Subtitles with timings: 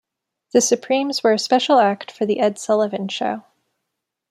[0.53, 3.43] The Supremes were a special act for "The Ed Sullivan Show".